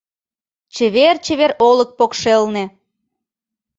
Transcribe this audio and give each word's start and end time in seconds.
Чевер-чевер 0.73 1.51
олык 1.69 1.89
покшелне 1.97 2.63